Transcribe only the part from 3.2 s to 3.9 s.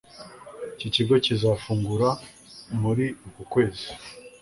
uku kwezi